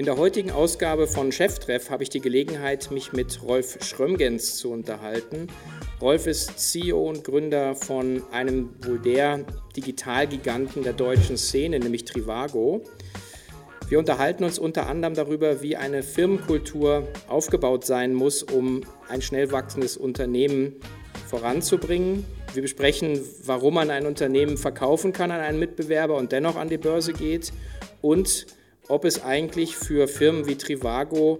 [0.00, 4.70] In der heutigen Ausgabe von Cheftreff habe ich die Gelegenheit, mich mit Rolf Schrömgens zu
[4.70, 5.48] unterhalten.
[6.00, 9.44] Rolf ist CEO und Gründer von einem wohl der
[9.76, 12.82] Digitalgiganten der deutschen Szene, nämlich Trivago.
[13.90, 18.80] Wir unterhalten uns unter anderem darüber, wie eine Firmenkultur aufgebaut sein muss, um
[19.10, 20.76] ein schnell wachsendes Unternehmen
[21.28, 22.24] voranzubringen.
[22.54, 26.78] Wir besprechen, warum man ein Unternehmen verkaufen kann an einen Mitbewerber und dennoch an die
[26.78, 27.52] Börse geht
[28.00, 28.46] und
[28.90, 31.38] ob es eigentlich für Firmen wie Trivago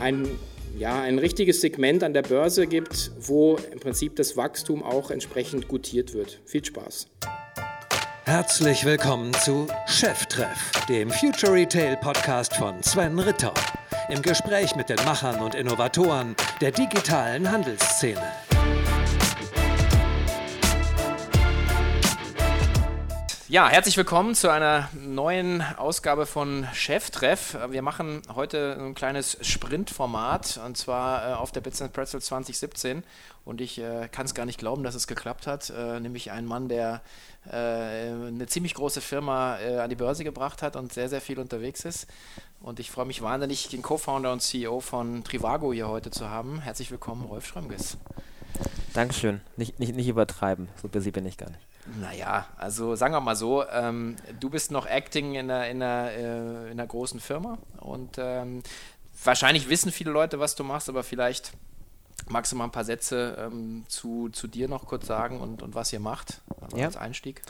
[0.00, 0.28] ein,
[0.76, 5.68] ja, ein richtiges Segment an der Börse gibt, wo im Prinzip das Wachstum auch entsprechend
[5.68, 6.40] gutiert wird.
[6.44, 7.08] Viel Spaß.
[8.24, 13.54] Herzlich willkommen zu Cheftreff, dem Future Retail Podcast von Sven Ritter.
[14.08, 18.45] Im Gespräch mit den Machern und Innovatoren der digitalen Handelsszene.
[23.48, 27.56] Ja, herzlich willkommen zu einer neuen Ausgabe von Cheftreff.
[27.70, 33.04] Wir machen heute ein kleines Sprintformat und zwar äh, auf der Bits Pretzel 2017
[33.44, 35.70] und ich äh, kann es gar nicht glauben, dass es geklappt hat.
[35.70, 37.02] Äh, nämlich ein Mann, der
[37.48, 41.38] äh, eine ziemlich große Firma äh, an die Börse gebracht hat und sehr, sehr viel
[41.38, 42.08] unterwegs ist.
[42.60, 46.62] Und ich freue mich wahnsinnig, den Co-Founder und CEO von Trivago hier heute zu haben.
[46.62, 47.96] Herzlich willkommen, Rolf Schrömges.
[48.92, 49.40] Dankeschön.
[49.56, 51.60] Nicht, nicht, nicht übertreiben, so busy bin ich gar nicht.
[52.00, 56.10] Naja, also sagen wir mal so, ähm, du bist noch Acting in einer, in einer,
[56.10, 58.62] äh, in einer großen Firma und ähm,
[59.24, 61.52] wahrscheinlich wissen viele Leute, was du machst, aber vielleicht
[62.28, 65.74] magst du mal ein paar Sätze ähm, zu, zu dir noch kurz sagen und, und
[65.74, 66.86] was ihr macht also ja.
[66.86, 67.42] als Einstieg.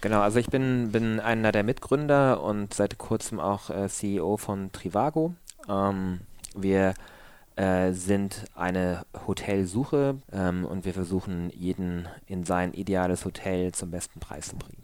[0.00, 4.70] Genau, also ich bin, bin einer der Mitgründer und seit kurzem auch äh, CEO von
[4.72, 5.34] Trivago.
[5.68, 6.20] Ähm,
[6.54, 6.94] wir
[7.56, 14.18] äh, sind eine Hotelsuche ähm, und wir versuchen, jeden in sein ideales Hotel zum besten
[14.18, 14.82] Preis zu bringen.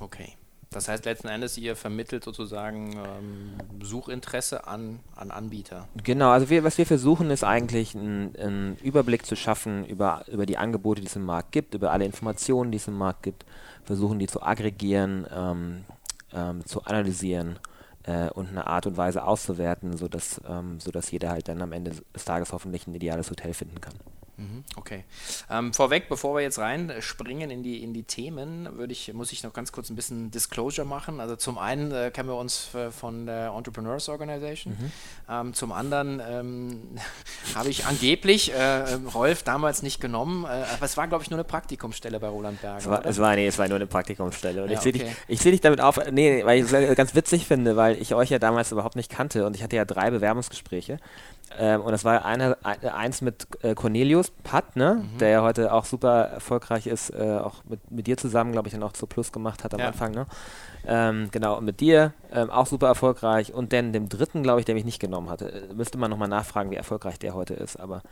[0.00, 0.32] Okay.
[0.70, 5.86] Das heißt letzten Endes, ihr vermittelt sozusagen ähm, Suchinteresse an, an Anbieter.
[6.02, 10.58] Genau, also wir, was wir versuchen, ist eigentlich einen Überblick zu schaffen über, über die
[10.58, 13.46] Angebote, die es im Markt gibt, über alle Informationen, die es im Markt gibt,
[13.84, 15.84] versuchen die zu aggregieren, ähm,
[16.32, 17.58] ähm, zu analysieren
[18.06, 21.92] äh, und eine Art und Weise auszuwerten, sodass, ähm, sodass jeder halt dann am Ende
[22.14, 23.94] des Tages hoffentlich ein ideales Hotel finden kann.
[24.38, 25.04] Mhm, okay.
[25.50, 29.54] Ähm, vorweg, bevor wir jetzt reinspringen in die, in die Themen, ich, muss ich noch
[29.54, 31.20] ganz kurz ein bisschen Disclosure machen.
[31.20, 34.76] Also zum einen äh, kennen wir uns äh, von der Entrepreneurs Organization.
[34.78, 34.92] Mhm.
[35.28, 36.82] Ähm, zum anderen ähm,
[37.54, 41.38] habe ich angeblich äh, Rolf damals nicht genommen, äh, aber es war, glaube ich, nur
[41.38, 42.78] eine Praktikumsstelle bei Roland Berger.
[42.78, 44.64] Es war, es war, nee, es war nur eine Praktikumsstelle.
[44.64, 45.16] Und ja, ich sehe okay.
[45.28, 48.28] dich, seh dich damit auf, nee, weil ich es ganz witzig finde, weil ich euch
[48.28, 50.98] ja damals überhaupt nicht kannte und ich hatte ja drei Bewerbungsgespräche.
[51.58, 53.74] Ähm, und das war eine, eins mit äh,
[54.26, 55.02] Cornelius Patt, ne?
[55.02, 55.18] Mhm.
[55.18, 58.74] der ja heute auch super erfolgreich ist, äh, auch mit, mit dir zusammen, glaube ich,
[58.74, 59.88] dann auch zu Plus gemacht hat am ja.
[59.88, 60.12] Anfang.
[60.12, 60.26] Ne?
[60.86, 63.52] Ähm, genau, und mit dir ähm, auch super erfolgreich.
[63.52, 65.50] Und dann dem dritten, glaube ich, der mich nicht genommen hatte.
[65.50, 67.76] Äh, müsste man nochmal nachfragen, wie erfolgreich der heute ist.
[67.76, 68.02] Aber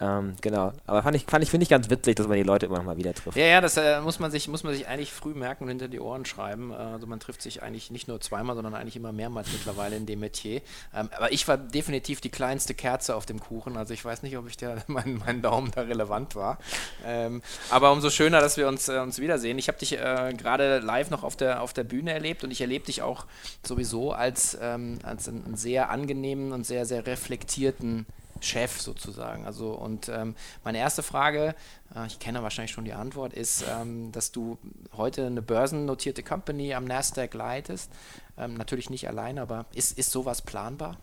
[0.00, 0.72] ähm, genau.
[0.86, 2.96] Aber fand ich, fand ich, finde ich ganz witzig, dass man die Leute immer mal
[2.96, 3.36] wieder trifft.
[3.36, 5.88] Ja, ja, das äh, muss, man sich, muss man sich eigentlich früh merken und hinter
[5.88, 6.70] die Ohren schreiben.
[6.70, 10.06] Äh, also man trifft sich eigentlich nicht nur zweimal, sondern eigentlich immer mehrmals mittlerweile in
[10.06, 10.62] dem Metier.
[10.94, 13.76] Ähm, aber ich war definitiv die kleinste Kerze auf dem Kuchen.
[13.76, 16.58] Also ich weiß nicht, ob ich der, mein, mein Daumen da relevant war.
[17.04, 19.58] Ähm, aber umso schöner, dass wir uns, äh, uns wiedersehen.
[19.58, 22.62] Ich habe dich äh, gerade live noch auf der, auf der Bühne erlebt und ich
[22.62, 23.26] erlebe dich auch
[23.62, 28.06] sowieso als, ähm, als einen sehr angenehmen und sehr, sehr reflektierten
[28.40, 29.46] Chef sozusagen.
[29.46, 30.34] Also und ähm,
[30.64, 31.54] meine erste Frage,
[31.94, 34.58] äh, ich kenne wahrscheinlich schon die Antwort, ist, ähm, dass du
[34.96, 37.90] heute eine börsennotierte Company am Nasdaq leitest.
[38.36, 40.96] Ähm, natürlich nicht allein, aber ist, ist sowas planbar?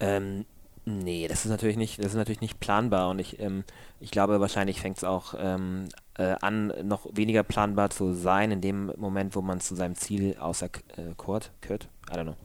[0.00, 0.46] Ähm,
[0.84, 3.64] nee, das ist natürlich nicht, das ist natürlich nicht planbar und ich, ähm,
[4.00, 8.60] ich glaube, wahrscheinlich fängt es auch ähm, äh, an, noch weniger planbar zu sein in
[8.60, 10.66] dem Moment, wo man zu seinem Ziel außer
[10.96, 12.36] äh, Kurt, Kurt, I don't know,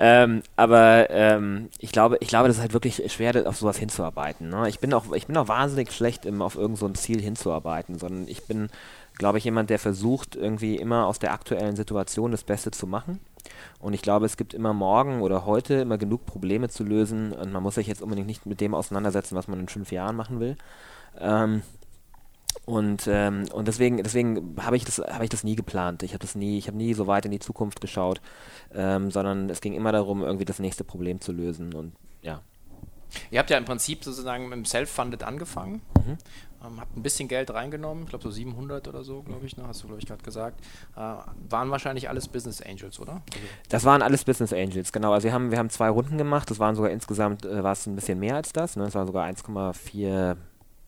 [0.00, 4.48] ähm, aber ähm, ich glaube, ich glaube, das ist halt wirklich schwer, auf sowas hinzuarbeiten.
[4.48, 4.68] Ne?
[4.68, 8.28] Ich bin auch, ich bin auch wahnsinnig schlecht, im, auf irgendein so Ziel hinzuarbeiten, sondern
[8.28, 8.68] ich bin,
[9.16, 13.18] glaube ich, jemand, der versucht, irgendwie immer aus der aktuellen Situation das Beste zu machen.
[13.80, 17.52] Und ich glaube, es gibt immer morgen oder heute immer genug Probleme zu lösen und
[17.52, 20.38] man muss sich jetzt unbedingt nicht mit dem auseinandersetzen, was man in fünf Jahren machen
[20.38, 20.56] will.
[21.18, 21.62] Ähm,
[22.68, 26.02] und, ähm, und deswegen, deswegen habe ich, das, hab ich das nie geplant.
[26.02, 28.20] Ich habe das nie, ich habe nie so weit in die Zukunft geschaut,
[28.74, 31.72] ähm, sondern es ging immer darum, irgendwie das nächste Problem zu lösen.
[31.72, 32.42] Und ja.
[33.30, 36.18] Ihr habt ja im Prinzip sozusagen mit dem Self-Funded angefangen, mhm.
[36.62, 39.64] ähm, habt ein bisschen Geld reingenommen, ich glaube so 700 oder so, glaube ich, ne,
[39.66, 40.60] hast du, glaube ich, gerade gesagt.
[40.94, 41.00] Äh,
[41.48, 43.22] waren wahrscheinlich alles Business Angels, oder?
[43.32, 45.14] Also das waren alles Business Angels, genau.
[45.14, 47.86] Also wir haben, wir haben zwei Runden gemacht, das waren sogar insgesamt, äh, war es
[47.86, 48.84] ein bisschen mehr als das, ne?
[48.84, 50.36] das war sogar 1,4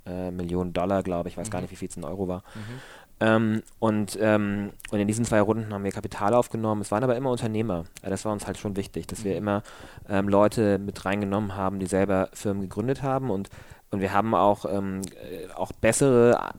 [0.07, 1.53] äh, Millionen Dollar, glaube ich, weiß mhm.
[1.53, 2.43] gar nicht, wie viel es in Euro war.
[2.55, 2.81] Mhm.
[3.23, 6.81] Ähm, und, ähm, und in diesen zwei Runden haben wir Kapital aufgenommen.
[6.81, 7.85] Es waren aber immer Unternehmer.
[8.03, 9.39] Das war uns halt schon wichtig, dass wir mhm.
[9.39, 9.63] immer
[10.09, 13.31] ähm, Leute mit reingenommen haben, die selber Firmen gegründet haben.
[13.31, 13.51] Und,
[13.91, 16.53] und wir haben auch, ähm, äh, auch bessere,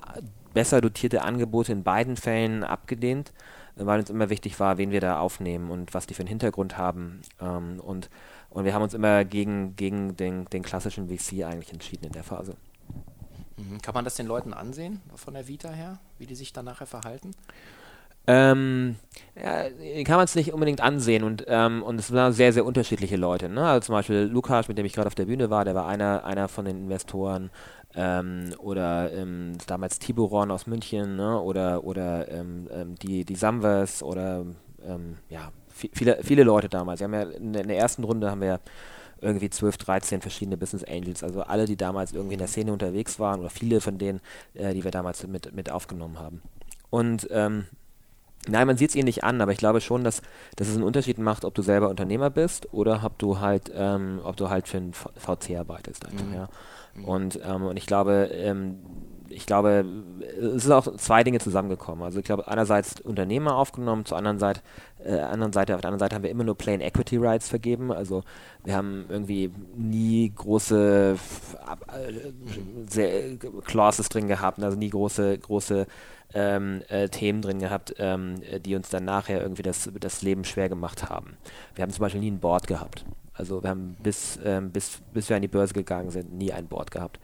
[0.54, 3.34] besser dotierte Angebote in beiden Fällen abgelehnt,
[3.76, 6.78] weil uns immer wichtig war, wen wir da aufnehmen und was die für einen Hintergrund
[6.78, 7.22] haben.
[7.42, 8.12] Ähm, und,
[8.52, 12.24] und wir haben uns immer gegen, gegen den, den klassischen VC eigentlich entschieden in der
[12.24, 12.56] Phase.
[13.58, 13.82] Mhm.
[13.82, 16.88] Kann man das den Leuten ansehen, von der Vita her, wie die sich dann nachher
[16.88, 17.32] verhalten?
[18.28, 18.98] Ähm,
[19.36, 23.16] ja, kann man es nicht unbedingt ansehen und, ähm, und es waren sehr, sehr unterschiedliche
[23.16, 23.50] Leute.
[23.50, 23.68] Ne?
[23.68, 26.24] Also zum Beispiel Lukas, mit dem ich gerade auf der Bühne war, der war einer,
[26.24, 27.50] einer von den Investoren
[27.96, 31.42] ähm, oder ähm, damals Tiburon aus München ne?
[31.42, 34.46] oder, oder ähm, ähm, die, die Samvers oder
[35.30, 37.02] ja, viele, viele Leute damals.
[37.02, 38.60] Wir haben ja in der ersten Runde haben wir
[39.22, 43.20] irgendwie 12, 13 verschiedene Business Angels, also alle, die damals irgendwie in der Szene unterwegs
[43.20, 44.20] waren oder viele von denen,
[44.54, 46.42] äh, die wir damals mit, mit aufgenommen haben.
[46.90, 47.66] Und ähm,
[48.48, 50.24] Nein, man sieht es ihnen nicht an, aber ich glaube schon, dass,
[50.56, 54.20] dass es einen Unterschied macht, ob du selber Unternehmer bist oder ob du halt, ähm,
[54.24, 56.08] ob du halt für einen VC arbeitest.
[56.08, 56.34] Einfach, mhm.
[56.34, 56.50] ja.
[56.96, 57.06] Mhm.
[57.06, 58.80] Und, ähm, und ich glaube, ähm,
[59.32, 59.86] ich glaube,
[60.40, 62.04] es sind auch zwei Dinge zusammengekommen.
[62.04, 64.62] Also ich glaube, einerseits Unternehmer aufgenommen, zur anderen Seite,
[65.04, 67.92] äh, anderen Seite, auf der anderen Seite haben wir immer nur Plain Equity Rights vergeben.
[67.92, 68.24] Also
[68.64, 71.18] wir haben irgendwie nie große
[72.96, 75.88] äh, Clauses drin gehabt, also nie große, große
[76.34, 80.70] ähm, äh, Themen drin gehabt, ähm, die uns dann nachher irgendwie das, das Leben schwer
[80.70, 81.38] gemacht haben.
[81.76, 83.06] Wir haben zum Beispiel nie ein Board gehabt.
[83.34, 86.68] Also wir haben bis, ähm, bis, bis wir an die Börse gegangen sind, nie ein
[86.68, 87.20] Board gehabt.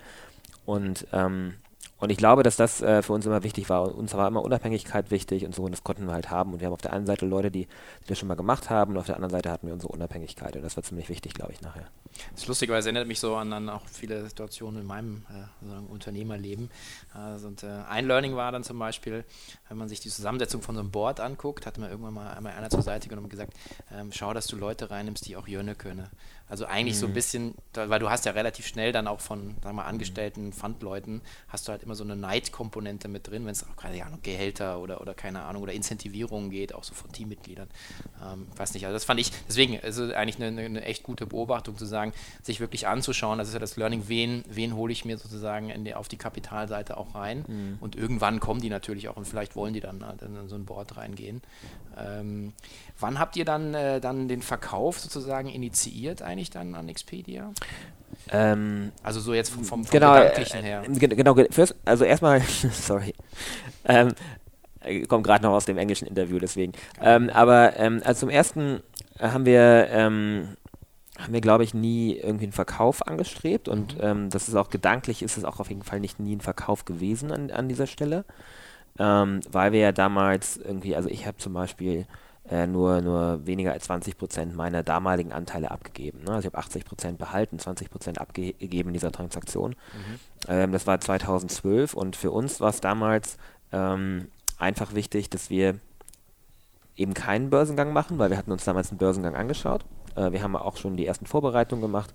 [0.65, 1.54] Und ähm,
[1.99, 3.95] und ich glaube, dass das äh, für uns immer wichtig war.
[3.95, 6.53] Uns war immer Unabhängigkeit wichtig und so, und das konnten wir halt haben.
[6.53, 8.91] Und wir haben auf der einen Seite Leute, die, die das schon mal gemacht haben,
[8.91, 10.55] und auf der anderen Seite hatten wir unsere Unabhängigkeit.
[10.55, 11.88] Und das war ziemlich wichtig, glaube ich, nachher.
[12.31, 15.25] Das ist lustig, weil es erinnert mich so an, an auch viele Situationen in meinem
[15.29, 16.69] äh, Unternehmerleben.
[17.13, 19.25] Also, und, äh, ein Learning war dann zum Beispiel,
[19.67, 22.53] wenn man sich die Zusammensetzung von so einem Board anguckt, hat man irgendwann mal einmal
[22.53, 23.53] einer zur Seite genommen und gesagt,
[23.91, 26.07] ähm, schau, dass du Leute reinnimmst, die auch Jönne können.
[26.49, 26.99] Also eigentlich mhm.
[26.99, 27.15] so ein mhm.
[27.15, 31.21] bisschen, weil du hast ja relativ schnell dann auch von, sagen wir mal, Angestellten, Fundleuten,
[31.49, 34.79] hast du halt immer so eine Neidkomponente mit drin, wenn es auch keine Ahnung, Gehälter
[34.79, 37.67] oder, oder keine Ahnung, oder Incentivierungen geht, auch so von Teammitgliedern.
[38.23, 41.25] Ähm, weiß nicht, also das fand ich, deswegen ist es eigentlich eine, eine, echt gute
[41.25, 45.03] Beobachtung zu sagen, sich wirklich anzuschauen, das ist ja das Learning, wen, wen hole ich
[45.03, 47.77] mir sozusagen die, auf die Kapitalseite auch rein mhm.
[47.81, 50.65] und irgendwann kommen die natürlich auch und vielleicht wollen die dann, dann in so ein
[50.65, 51.41] Board reingehen.
[51.97, 52.53] Ähm,
[52.99, 57.51] wann habt ihr dann, äh, dann den Verkauf sozusagen initiiert eigentlich dann an Expedia?
[58.29, 60.83] Ähm, also so jetzt vom, vom, vom genau, Gedanklichen her.
[60.83, 62.41] Äh, genau, first, also erstmal,
[62.71, 63.13] sorry,
[63.85, 64.13] ähm,
[65.07, 66.73] komme gerade noch aus dem englischen Interview, deswegen.
[67.01, 68.81] Ähm, aber ähm, also zum ersten
[69.19, 70.57] haben wir, ähm,
[71.17, 74.03] haben wir glaube ich nie irgendwie einen Verkauf angestrebt und mhm.
[74.03, 76.85] ähm, das ist auch gedanklich, ist es auch auf jeden Fall nicht nie ein Verkauf
[76.85, 78.25] gewesen an, an dieser Stelle,
[78.99, 82.07] weil wir ja damals irgendwie, also ich habe zum Beispiel
[82.49, 86.23] äh, nur, nur weniger als 20 Prozent meiner damaligen Anteile abgegeben.
[86.23, 86.31] Ne?
[86.31, 89.71] Also ich habe 80 Prozent behalten, 20 Prozent abgegeben in dieser Transaktion.
[89.71, 90.19] Mhm.
[90.47, 93.38] Ähm, das war 2012 und für uns war es damals
[93.71, 94.27] ähm,
[94.57, 95.75] einfach wichtig, dass wir
[96.95, 99.85] eben keinen Börsengang machen, weil wir hatten uns damals einen Börsengang angeschaut.
[100.15, 102.13] Äh, wir haben auch schon die ersten Vorbereitungen gemacht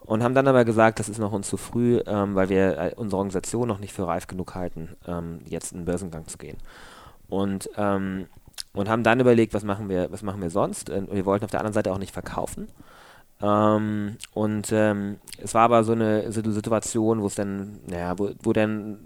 [0.00, 2.94] und haben dann aber gesagt, das ist noch uns zu früh, ähm, weil wir äh,
[2.96, 6.56] unsere Organisation noch nicht für reif genug halten, ähm, jetzt in den Börsengang zu gehen.
[7.28, 8.26] Und ähm,
[8.74, 10.90] und haben dann überlegt, was machen wir, was machen wir sonst.
[10.90, 12.68] Und wir wollten auf der anderen Seite auch nicht verkaufen.
[13.42, 18.16] Ähm, und ähm, es war aber so eine, so eine Situation, wo es dann, naja,
[18.16, 19.00] wo, wo dann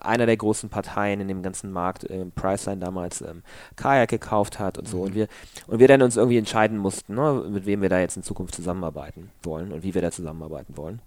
[0.00, 3.42] einer der großen Parteien in dem ganzen Markt, äh, Priceline damals, ähm,
[3.76, 4.98] Kajak gekauft hat und so.
[4.98, 5.04] Mhm.
[5.04, 5.28] Und wir
[5.66, 8.54] und wir dann uns irgendwie entscheiden mussten, ne, mit wem wir da jetzt in Zukunft
[8.54, 11.00] zusammenarbeiten wollen und wie wir da zusammenarbeiten wollen.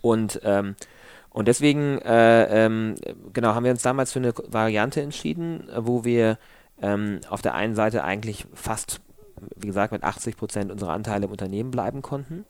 [0.00, 0.76] Und ähm,
[1.32, 2.96] und deswegen, äh, ähm,
[3.32, 6.38] genau, haben wir uns damals für eine Variante entschieden, wo wir
[6.82, 9.00] ähm, auf der einen Seite eigentlich fast,
[9.56, 12.44] wie gesagt, mit 80 Prozent unserer Anteile im Unternehmen bleiben konnten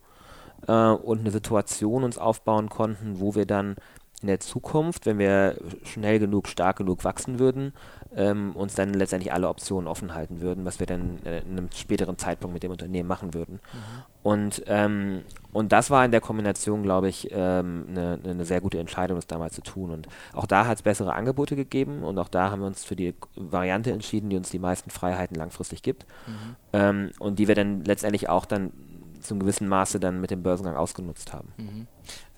[0.67, 3.77] äh, und eine Situation uns aufbauen konnten, wo wir dann
[4.23, 7.73] in der Zukunft, wenn wir schnell genug, stark genug wachsen würden,
[8.15, 11.69] ähm, uns dann letztendlich alle Optionen offen halten würden, was wir dann äh, in einem
[11.75, 13.55] späteren Zeitpunkt mit dem Unternehmen machen würden.
[13.73, 14.03] Mhm.
[14.23, 15.23] Und, ähm,
[15.53, 19.27] und das war in der Kombination, glaube ich, ähm, eine, eine sehr gute Entscheidung, das
[19.27, 19.91] damals zu tun.
[19.91, 22.97] Und auch da hat es bessere Angebote gegeben und auch da haben wir uns für
[22.97, 26.57] die Variante entschieden, die uns die meisten Freiheiten langfristig gibt mhm.
[26.73, 28.73] Ähm, und die wir dann letztendlich auch dann
[29.21, 31.53] zum gewissen Maße dann mit dem Börsengang ausgenutzt haben.
[31.57, 31.87] Mhm.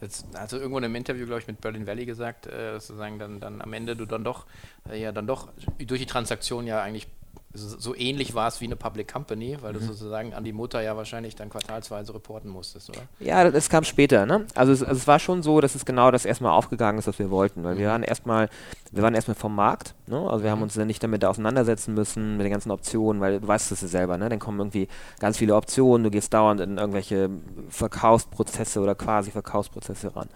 [0.00, 3.40] Jetzt, also irgendwo in einem Interview, glaube ich, mit Berlin Valley gesagt, äh, sozusagen dann,
[3.40, 4.46] dann am Ende du dann doch,
[4.88, 5.48] äh, ja dann doch
[5.78, 7.08] durch die Transaktion ja eigentlich
[7.54, 9.78] so ähnlich war es wie eine Public Company, weil mhm.
[9.78, 13.00] du sozusagen an die Mutter ja wahrscheinlich dann quartalsweise reporten musstest, oder?
[13.20, 14.46] Ja, das kam später, ne?
[14.54, 17.18] Also es, also es war schon so, dass es genau das erstmal aufgegangen ist, was
[17.18, 17.78] wir wollten, weil mhm.
[17.78, 18.48] wir waren erstmal,
[18.90, 20.18] wir waren erstmal vom Markt, ne?
[20.18, 20.64] Also wir haben mhm.
[20.64, 23.88] uns dann nicht damit auseinandersetzen müssen, mit den ganzen Optionen, weil du weißt es ja
[23.88, 24.30] selber, ne?
[24.30, 24.88] Dann kommen irgendwie
[25.20, 27.28] ganz viele Optionen, du gehst dauernd in irgendwelche
[27.68, 30.28] Verkaufsprozesse oder quasi Verkaufsprozesse ran.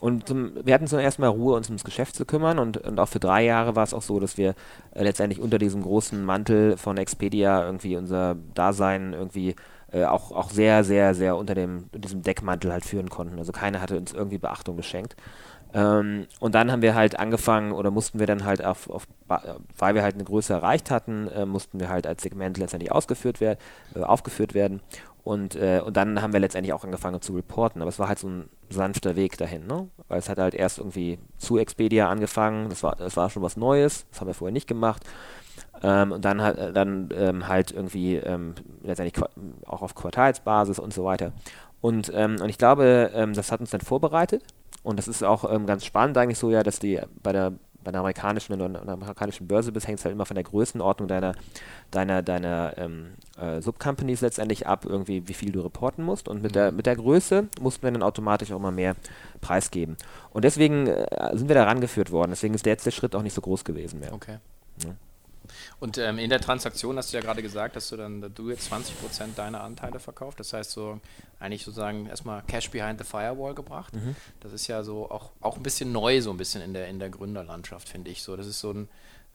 [0.00, 2.98] Und zum, wir hatten zum ersten Mal Ruhe, uns ums Geschäft zu kümmern und, und
[2.98, 4.54] auch für drei Jahre war es auch so, dass wir
[4.94, 9.56] äh, letztendlich unter diesem großen Mantel von Expedia irgendwie unser Dasein irgendwie
[9.92, 13.38] äh, auch, auch sehr, sehr, sehr unter dem, diesem Deckmantel halt führen konnten.
[13.38, 15.16] Also keiner hatte uns irgendwie Beachtung geschenkt.
[15.72, 19.94] Ähm, und dann haben wir halt angefangen oder mussten wir dann halt auf, auf weil
[19.94, 23.58] wir halt eine Größe erreicht hatten, äh, mussten wir halt als Segment letztendlich ausgeführt werden,
[23.94, 24.80] äh, aufgeführt werden.
[25.22, 27.82] Und, äh, und dann haben wir letztendlich auch angefangen zu reporten.
[27.82, 29.88] Aber es war halt so ein sanfter Weg dahin, ne?
[30.08, 32.68] Weil es hat halt erst irgendwie zu Expedia angefangen.
[32.68, 34.06] Das war, das war schon was Neues.
[34.10, 35.04] Das haben wir vorher nicht gemacht.
[35.82, 39.22] Ähm, und dann, halt, dann ähm, halt irgendwie ähm, letztendlich
[39.66, 41.32] auch auf Quartalsbasis und so weiter.
[41.80, 44.42] Und, ähm, und ich glaube, ähm, das hat uns dann vorbereitet.
[44.82, 47.52] Und das ist auch ähm, ganz spannend eigentlich so, ja, dass die bei der
[47.84, 50.34] bei der amerikanischen, wenn du an der amerikanischen Börse bist, hängt es halt immer von
[50.34, 51.34] der Größenordnung deiner,
[51.90, 56.28] deiner, deiner ähm, äh, Subcompanies letztendlich ab, irgendwie, wie viel du reporten musst.
[56.28, 56.76] Und mit der, mhm.
[56.76, 58.96] mit der Größe mussten wir dann automatisch auch immer mehr
[59.40, 59.96] preisgeben.
[60.32, 62.30] Und deswegen äh, sind wir da rangeführt worden.
[62.30, 64.12] Deswegen ist der letzte Schritt auch nicht so groß gewesen mehr.
[64.12, 64.38] Okay.
[64.84, 64.90] Ja.
[65.78, 68.72] Und ähm, in der Transaktion hast du ja gerade gesagt, dass du dann du jetzt
[68.72, 70.40] 20% deiner Anteile verkauft.
[70.40, 71.00] Das heißt so
[71.38, 73.94] eigentlich sozusagen erstmal Cash behind the Firewall gebracht.
[73.94, 74.16] Mhm.
[74.40, 76.98] Das ist ja so auch, auch ein bisschen neu, so ein bisschen in der, in
[76.98, 78.22] der Gründerlandschaft, finde ich.
[78.22, 78.88] So, das ist so ein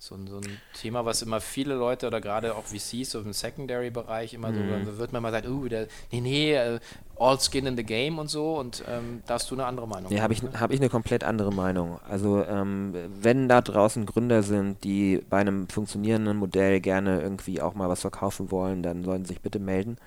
[0.05, 3.33] so ein, so ein Thema, was immer viele Leute oder gerade auch VCs so im
[3.33, 4.85] Secondary-Bereich immer mhm.
[4.85, 6.79] so, wird man mal sagen, uh, der, nee, nee, uh,
[7.17, 10.11] all skin in the game und so und ähm, da hast du eine andere Meinung.
[10.11, 11.99] Nee, habe ich, hab ich eine komplett andere Meinung.
[12.07, 17.73] Also ähm, wenn da draußen Gründer sind, die bei einem funktionierenden Modell gerne irgendwie auch
[17.73, 19.97] mal was verkaufen wollen, dann sollen sie sich bitte melden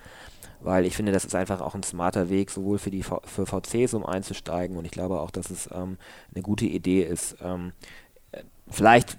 [0.61, 3.47] weil ich finde, das ist einfach auch ein smarter Weg, sowohl für die v für
[3.47, 5.99] VCs, um einzusteigen und ich glaube auch, dass es ähm,
[6.35, 7.73] eine gute Idee ist, ähm,
[8.71, 9.19] vielleicht,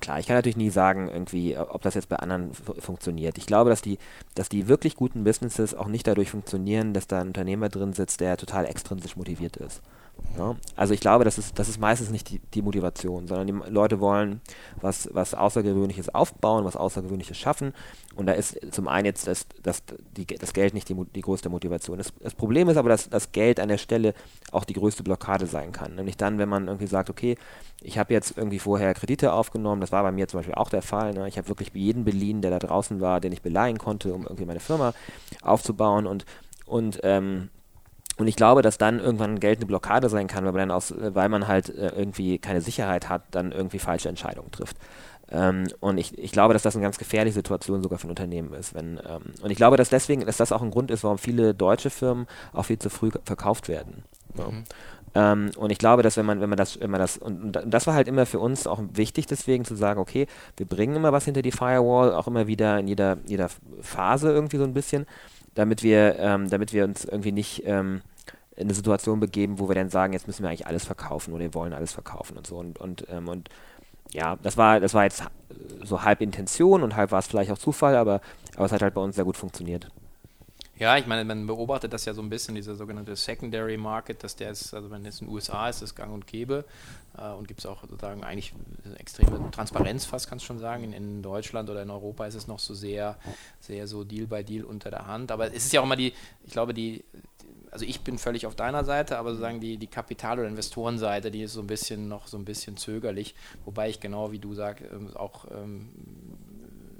[0.00, 3.38] klar, ich kann natürlich nie sagen, irgendwie, ob das jetzt bei anderen funktioniert.
[3.38, 3.98] Ich glaube, dass die,
[4.34, 8.20] dass die wirklich guten Businesses auch nicht dadurch funktionieren, dass da ein Unternehmer drin sitzt,
[8.20, 9.82] der total extrinsisch motiviert ist.
[10.38, 10.56] Ja?
[10.76, 14.00] Also ich glaube, das ist, das ist meistens nicht die, die Motivation, sondern die Leute
[14.00, 14.40] wollen
[14.80, 17.72] was, was Außergewöhnliches aufbauen, was Außergewöhnliches schaffen.
[18.14, 19.82] Und da ist zum einen jetzt das, das,
[20.16, 21.98] die, das Geld nicht die, die größte Motivation.
[21.98, 24.14] Das, das Problem ist aber, dass das Geld an der Stelle
[24.52, 25.94] auch die größte Blockade sein kann.
[25.94, 27.36] Nämlich dann, wenn man irgendwie sagt, okay,
[27.82, 30.82] ich habe jetzt irgendwie vorher Kredite aufgenommen, das war bei mir zum Beispiel auch der
[30.82, 31.14] Fall.
[31.14, 31.28] Ne?
[31.28, 34.44] Ich habe wirklich jeden beliehen, der da draußen war, den ich beleihen konnte, um irgendwie
[34.44, 34.92] meine Firma
[35.42, 36.24] aufzubauen und
[36.70, 37.50] und ähm,
[38.20, 40.92] und ich glaube, dass dann irgendwann Geld eine Blockade sein kann, weil man dann aus,
[40.98, 44.76] weil man halt äh, irgendwie keine Sicherheit hat, dann irgendwie falsche Entscheidungen trifft.
[45.30, 48.52] Ähm, und ich, ich glaube, dass das eine ganz gefährliche Situation sogar für ein Unternehmen
[48.52, 48.74] ist.
[48.74, 51.54] Wenn, ähm, und ich glaube, dass deswegen, dass das auch ein Grund ist, warum viele
[51.54, 54.02] deutsche Firmen auch viel zu früh verkauft werden.
[54.34, 54.64] Mhm.
[55.14, 57.72] Ähm, und ich glaube, dass wenn man, wenn man das, wenn man das, und, und,
[57.72, 60.26] das war halt immer für uns auch wichtig, deswegen zu sagen, okay,
[60.58, 63.48] wir bringen immer was hinter die Firewall, auch immer wieder in jeder, jeder
[63.80, 65.06] Phase irgendwie so ein bisschen,
[65.54, 68.02] damit wir, ähm, damit wir uns irgendwie nicht ähm,
[68.60, 71.42] in eine Situation begeben, wo wir dann sagen, jetzt müssen wir eigentlich alles verkaufen oder
[71.42, 72.56] wir wollen alles verkaufen und so.
[72.56, 73.48] Und, und, ähm, und
[74.12, 75.22] ja, das war, das war jetzt
[75.82, 78.20] so halb Intention und halb war es vielleicht auch Zufall, aber,
[78.56, 79.88] aber es hat halt bei uns sehr gut funktioniert.
[80.80, 84.34] Ja, ich meine, man beobachtet das ja so ein bisschen, dieser sogenannte Secondary Market, dass
[84.34, 86.64] der ist, also wenn es in den USA ist, ist gang und gäbe
[87.18, 88.54] äh, und gibt es auch sozusagen eigentlich
[88.96, 90.84] extreme Transparenz fast, kannst du schon sagen.
[90.84, 93.18] In, in, Deutschland oder in Europa ist es noch so sehr,
[93.60, 95.32] sehr so Deal by Deal unter der Hand.
[95.32, 96.14] Aber es ist ja auch immer die,
[96.46, 97.04] ich glaube, die,
[97.70, 101.42] also ich bin völlig auf deiner Seite, aber sozusagen die, die Kapital- oder Investorenseite, die
[101.42, 104.84] ist so ein bisschen noch so ein bisschen zögerlich, wobei ich genau wie du sagst,
[104.90, 105.90] ähm, auch ähm,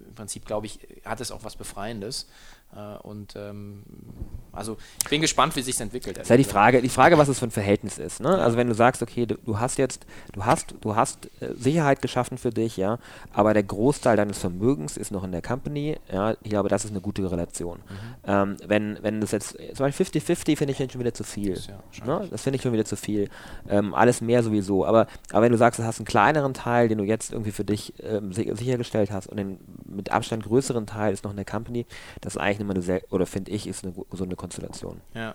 [0.07, 2.28] im Prinzip glaube ich, hat es auch was Befreiendes.
[2.75, 3.83] Äh, und ähm,
[4.61, 6.19] also ich bin gespannt, wie sich entwickelt.
[6.19, 8.21] Das ist ja die Frage, die Frage, was es für ein Verhältnis ist.
[8.21, 8.29] Ne?
[8.29, 12.02] Also wenn du sagst, okay, du, du, hast jetzt, du hast, du hast äh, Sicherheit
[12.02, 12.99] geschaffen für dich, ja,
[13.33, 16.90] aber der Großteil deines Vermögens ist noch in der Company, ja, ich glaube, das ist
[16.90, 17.79] eine gute Relation.
[17.79, 17.95] Mhm.
[18.26, 21.55] Ähm, wenn, wenn das jetzt, zum Beispiel 50-50 finde ich schon wieder zu viel.
[21.55, 22.29] Das, ja, ne?
[22.31, 23.31] das finde ich schon wieder zu viel.
[23.69, 24.85] Ähm, alles mehr sowieso.
[24.85, 27.64] Aber, aber wenn du sagst, du hast einen kleineren Teil, den du jetzt irgendwie für
[27.64, 31.87] dich ähm, sichergestellt hast und den mit Abstand größeren Teil ist noch in der Company,
[32.21, 35.00] das ist eigentlich immer eine sehr, oder finde ich, ist eine, so eine Konstellation.
[35.14, 35.35] Ja.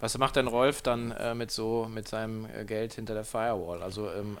[0.00, 3.82] Was macht denn Rolf dann äh, mit so mit seinem äh, Geld hinter der Firewall?
[3.82, 4.38] Also ähm,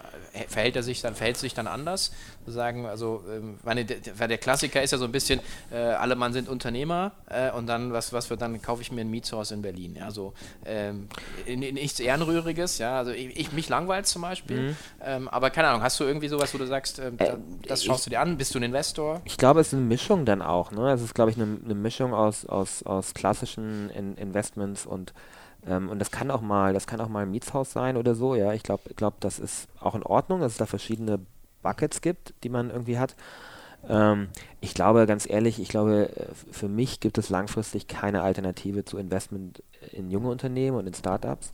[0.48, 2.12] verhält er sich dann verhält sich dann anders?
[2.46, 6.32] Sagen also, ähm, meine, der, der, Klassiker ist ja so ein bisschen, äh, alle Mann
[6.32, 9.62] sind Unternehmer äh, und dann was was wird dann kaufe ich mir ein Mietshaus in
[9.62, 9.96] Berlin.
[9.96, 10.32] Ja, so
[10.64, 11.08] ähm,
[11.46, 12.78] nichts Ehrenrühriges.
[12.78, 14.70] Ja, also ich, ich mich langweilt zum Beispiel.
[14.70, 14.76] Mhm.
[15.02, 18.00] Ähm, aber keine Ahnung, hast du irgendwie sowas, wo du sagst, ähm, äh, das schaust
[18.00, 18.36] ich, du dir an?
[18.36, 19.20] Bist du ein Investor?
[19.24, 20.70] Ich glaube, es ist eine Mischung dann auch.
[20.70, 20.92] Ne?
[20.92, 25.12] Es ist glaube ich eine, eine Mischung aus aus aus klassischen in Investments und
[25.66, 28.34] ähm, und das kann auch mal, das kann auch mal ein Mietshaus sein oder so,
[28.34, 28.52] ja.
[28.52, 31.20] Ich glaube, glaub, das ist auch in Ordnung, dass es da verschiedene
[31.62, 33.14] Buckets gibt, die man irgendwie hat.
[33.88, 34.28] Ähm,
[34.60, 38.98] ich glaube, ganz ehrlich, ich glaube, äh, für mich gibt es langfristig keine Alternative zu
[38.98, 41.52] Investment in junge Unternehmen und in Startups.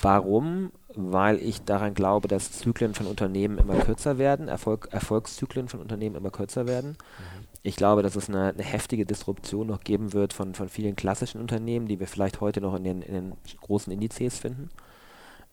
[0.00, 0.70] Warum?
[0.94, 6.14] Weil ich daran glaube, dass Zyklen von Unternehmen immer kürzer werden, Erfolg, Erfolgszyklen von Unternehmen
[6.14, 6.90] immer kürzer werden.
[6.90, 7.43] Mhm.
[7.66, 11.40] Ich glaube, dass es eine, eine, heftige Disruption noch geben wird von, von vielen klassischen
[11.40, 14.68] Unternehmen, die wir vielleicht heute noch in den, in den großen Indizes finden.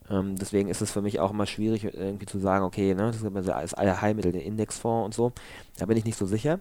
[0.10, 3.22] Ähm, deswegen ist es für mich auch immer schwierig, irgendwie zu sagen, okay, ne, das
[3.22, 5.32] ist als Allheilmittel, der Indexfonds und so.
[5.80, 6.60] Da bin ich nicht so sicher.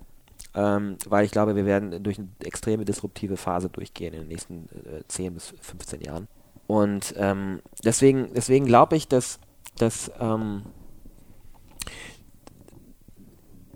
[0.54, 4.68] Ähm, weil ich glaube, wir werden durch eine extreme disruptive Phase durchgehen in den nächsten
[4.86, 6.28] äh, 10 bis 15 Jahren.
[6.68, 9.40] Und ähm, deswegen, deswegen glaube ich, dass,
[9.78, 10.62] dass ähm,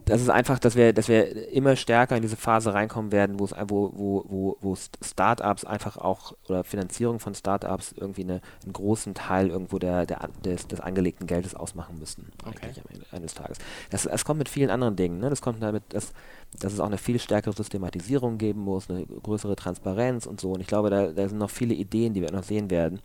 [0.04, 3.44] das ist einfach, dass wir, dass wir immer stärker in diese Phase reinkommen werden, wo
[3.44, 8.72] es wo, wo, wo, wo Startups einfach auch oder Finanzierung von Startups irgendwie eine, einen
[8.72, 12.68] großen Teil irgendwo der, der, des, des angelegten Geldes ausmachen müssen, okay.
[12.76, 13.58] am Ende eines Tages.
[13.90, 15.20] Das, das kommt mit vielen anderen Dingen.
[15.20, 15.30] Ne?
[15.30, 16.12] Das kommt damit, dass,
[16.60, 20.52] dass es auch eine viel stärkere Systematisierung geben muss, eine größere Transparenz und so.
[20.52, 23.00] Und ich glaube, da, da sind noch viele Ideen, die wir noch sehen werden,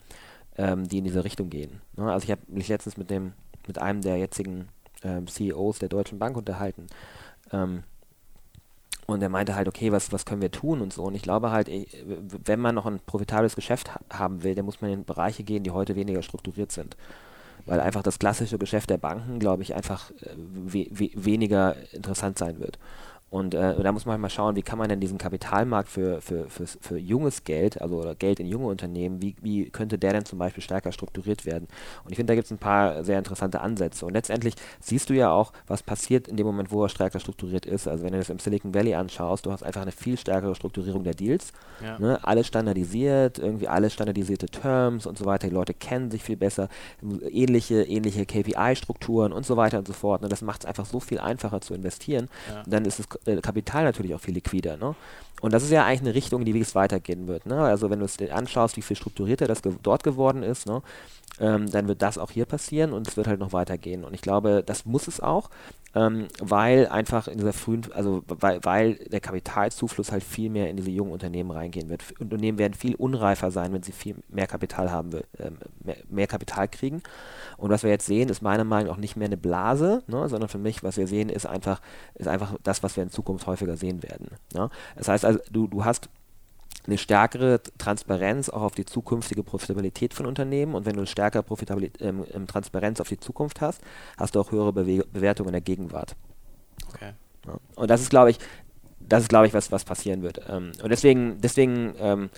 [0.58, 1.82] ähm, die in diese Richtung gehen.
[1.96, 2.12] Ne?
[2.12, 3.34] Also ich habe mich letztens mit dem
[3.68, 4.68] mit einem der jetzigen
[5.04, 6.88] ähm, CEOs der Deutschen Bank unterhalten.
[7.52, 7.84] Ähm,
[9.10, 11.04] und er meinte halt, okay, was, was können wir tun und so.
[11.04, 11.70] Und ich glaube halt,
[12.46, 15.64] wenn man noch ein profitables Geschäft ha haben will, dann muss man in Bereiche gehen,
[15.64, 16.96] die heute weniger strukturiert sind.
[17.66, 22.38] Weil einfach das klassische Geschäft der Banken, glaube ich, einfach äh, we we weniger interessant
[22.38, 22.78] sein wird.
[23.30, 26.20] Und äh, da muss man halt mal schauen, wie kann man denn diesen Kapitalmarkt für,
[26.20, 30.14] für, für, für junges Geld, also oder Geld in junge Unternehmen, wie, wie könnte der
[30.14, 31.68] denn zum Beispiel stärker strukturiert werden?
[32.04, 34.06] Und ich finde, da gibt es ein paar sehr interessante Ansätze.
[34.06, 37.68] Und letztendlich siehst du ja auch, was passiert in dem Moment, wo er stärker strukturiert
[37.68, 37.88] ist.
[37.88, 41.04] Also wenn du das im Silicon Valley anschaust, du hast einfach eine viel stärkere Strukturierung
[41.04, 41.54] der Deals.
[41.84, 42.00] Ja.
[42.00, 42.20] Ne?
[42.24, 45.48] Alles standardisiert, irgendwie alles standardisierte Terms und so weiter.
[45.48, 46.68] Die Leute kennen sich viel besser,
[47.30, 50.24] ähnliche, ähnliche KPI-Strukturen und so weiter und so fort.
[50.24, 50.30] Ne?
[50.30, 52.28] Das macht es einfach so viel einfacher zu investieren.
[52.50, 52.64] Ja.
[52.66, 54.78] dann ist es äh, Kapital natürlich auch viel liquider.
[54.78, 54.96] Ne?
[55.42, 57.46] Und das ist ja eigentlich eine Richtung, in die es weitergehen wird.
[57.46, 57.60] Ne?
[57.60, 60.82] Also wenn du es dir anschaust, wie viel strukturierter das ge dort geworden ist, ne?
[61.40, 64.04] ähm, dann wird das auch hier passieren und es wird halt noch weitergehen.
[64.04, 65.50] Und ich glaube, das muss es auch,
[65.96, 70.78] ähm, weil einfach in dieser frühen, also weil, weil der Kapitalzufluss halt viel mehr in
[70.78, 72.04] diese jungen Unternehmen reingehen wird.
[72.20, 75.52] Unternehmen werden viel unreifer sein, wenn sie viel mehr Kapital haben, äh,
[75.84, 77.02] mehr, mehr, Kapital kriegen.
[77.58, 80.30] Und was wir jetzt sehen, ist meiner Meinung nach auch nicht mehr eine Blase, ne,
[80.30, 81.82] sondern für mich, was wir sehen, ist einfach,
[82.16, 84.28] ist einfach das, was wir in Zukunft häufiger sehen werden.
[84.54, 84.70] Ne?
[84.96, 86.10] Das heißt also, du, du hast
[86.90, 90.74] eine stärkere Transparenz auch auf die zukünftige Profitabilität von Unternehmen.
[90.76, 93.82] Und wenn du eine stärkere Profitabilität, ähm, ähm, Transparenz auf die Zukunft hast,
[94.18, 96.16] hast du auch höhere Bewe Bewertungen in der Gegenwart.
[96.90, 97.14] Okay.
[97.46, 97.58] Ja.
[97.76, 98.40] Und das ist, glaube ich,
[99.00, 100.42] das ist, glaube ich, was, was passieren wird.
[100.50, 102.30] Ähm, und deswegen, deswegen ähm,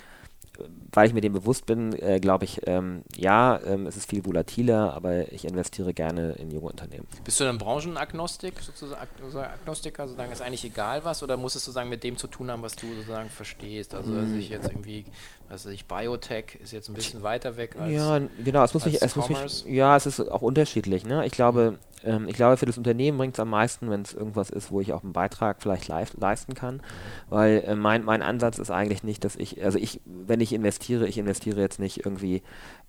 [0.91, 4.25] weil ich mir dem bewusst bin, äh, glaube ich, ähm, ja, ähm, es ist viel
[4.25, 7.08] volatiler, aber ich investiere gerne in junge Unternehmen.
[7.23, 9.01] Bist du dann Branchenagnostik, sozusagen
[9.36, 12.62] Agnostiker, sozusagen ist eigentlich egal was, oder muss es sozusagen mit dem zu tun haben,
[12.62, 13.95] was du sozusagen verstehst?
[13.95, 15.06] Also, dass ich jetzt irgendwie,
[15.51, 19.01] weiß ich, Biotech ist jetzt ein bisschen weiter weg als Ja, genau, es muss mich,
[19.01, 21.25] es muss mich, ja, es ist auch unterschiedlich, ne?
[21.25, 24.49] Ich glaube, ähm, ich glaube, für das Unternehmen bringt es am meisten, wenn es irgendwas
[24.49, 26.81] ist, wo ich auch einen Beitrag vielleicht leisten kann.
[27.29, 31.07] Weil äh, mein, mein Ansatz ist eigentlich nicht, dass ich, also ich, wenn ich investiere,
[31.07, 32.41] ich investiere jetzt nicht irgendwie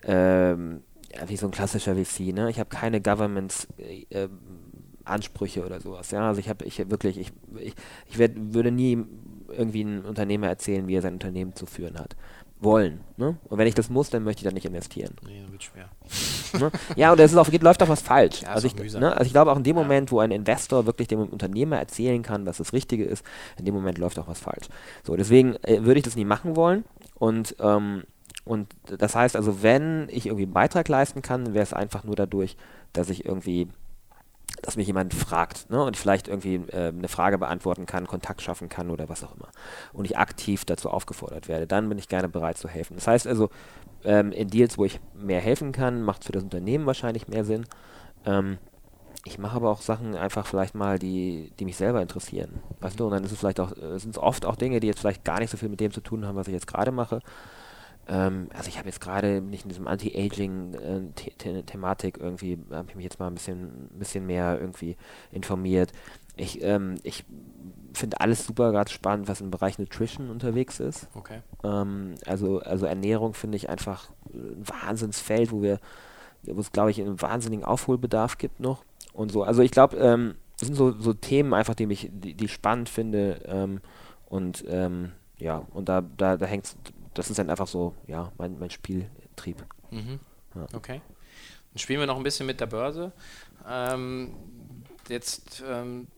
[0.05, 0.83] ähm,
[1.27, 2.51] wie so ein klassischer VC, ne?
[2.51, 4.29] Ich habe keine Governments äh, äh,
[5.05, 6.13] Ansprüche oder sowas.
[6.13, 7.75] Ja, also ich habe ich wirklich, ich, ich,
[8.09, 9.05] ich werd, würde nie
[9.49, 12.17] irgendwie einem Unternehmer erzählen, wie er sein Unternehmen zu führen hat
[12.63, 13.01] wollen.
[13.17, 13.37] Ne?
[13.49, 15.15] Und wenn ich das muss, dann möchte ich da nicht investieren.
[15.27, 15.89] Nee, wird schwer.
[16.59, 16.71] Ne?
[16.97, 18.43] Ja, und es auch, geht, läuft auch was falsch.
[18.43, 19.13] Ja, also, ich, ne?
[19.13, 19.83] also ich glaube auch in dem ja.
[19.83, 23.25] Moment, wo ein Investor wirklich dem Unternehmer erzählen kann, was das Richtige ist,
[23.59, 24.69] in dem Moment läuft auch was falsch.
[25.03, 26.85] So, deswegen äh, würde ich das nie machen wollen.
[27.15, 28.05] Und, ähm,
[28.45, 32.17] und das heißt also, wenn ich irgendwie einen Beitrag leisten kann, wäre es einfach nur
[32.17, 32.57] dadurch,
[32.93, 33.69] dass ich irgendwie
[34.63, 38.41] dass mich jemand fragt ne, und ich vielleicht irgendwie äh, eine Frage beantworten kann, Kontakt
[38.41, 39.49] schaffen kann oder was auch immer.
[39.93, 42.95] Und ich aktiv dazu aufgefordert werde, dann bin ich gerne bereit zu helfen.
[42.95, 43.51] Das heißt also,
[44.05, 47.45] ähm, in Deals, wo ich mehr helfen kann, macht es für das Unternehmen wahrscheinlich mehr
[47.45, 47.67] Sinn.
[48.25, 48.59] Ähm,
[49.25, 52.61] ich mache aber auch Sachen einfach vielleicht mal, die, die mich selber interessieren.
[52.81, 54.87] Weißt du, und dann ist es vielleicht auch, äh, sind es oft auch Dinge, die
[54.87, 56.93] jetzt vielleicht gar nicht so viel mit dem zu tun haben, was ich jetzt gerade
[56.93, 57.21] mache.
[58.09, 63.05] Ähm, also ich habe jetzt gerade nicht in diesem Anti-Aging-Thematik äh, irgendwie, habe ich mich
[63.05, 64.97] jetzt mal ein bisschen, ein bisschen mehr irgendwie
[65.31, 65.93] informiert.
[66.37, 67.25] Ich, ähm, ich
[67.93, 71.09] finde alles super gerade spannend, was im Bereich Nutrition unterwegs ist.
[71.15, 71.41] Okay.
[71.63, 75.79] Ähm, also, also Ernährung finde ich einfach ein Wahnsinnsfeld, wo wir,
[76.43, 78.85] wo es, glaube ich, einen wahnsinnigen Aufholbedarf gibt noch.
[79.13, 79.45] Und so.
[79.45, 82.89] Also ich glaube, ähm, das sind so, so Themen einfach, die mich, die, die spannend
[82.89, 83.41] finde.
[83.45, 83.81] Ähm,
[84.27, 86.77] und ähm, ja, und da, da, da hängt
[87.15, 89.65] das ist dann einfach so, ja, mein, mein Spieltrieb.
[89.91, 90.21] Mhm.
[90.55, 90.67] Ja.
[90.75, 91.01] Okay.
[91.73, 93.13] Dann spielen wir noch ein bisschen mit der Börse.
[93.69, 94.35] Ähm,
[95.09, 96.09] jetzt ähm,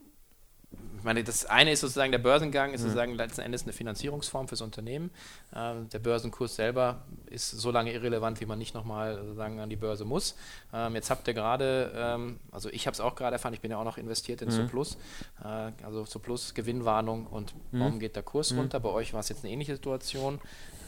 [1.04, 2.84] ich meine, das eine ist sozusagen der Börsengang, ist mhm.
[2.84, 5.10] sozusagen letzten Endes eine Finanzierungsform fürs Unternehmen.
[5.54, 9.76] Ähm, der Börsenkurs selber ist so lange irrelevant, wie man nicht nochmal sozusagen an die
[9.76, 10.34] Börse muss.
[10.72, 13.70] Ähm, jetzt habt ihr gerade, ähm, also ich habe es auch gerade erfahren, ich bin
[13.70, 14.52] ja auch noch investiert in mhm.
[14.52, 14.96] Soplus,
[15.44, 17.80] äh, also Soplus Gewinnwarnung und mhm.
[17.80, 18.60] warum geht der Kurs mhm.
[18.60, 18.80] runter?
[18.80, 20.40] Bei euch war es jetzt eine ähnliche Situation.